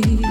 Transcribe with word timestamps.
me. 0.00 0.23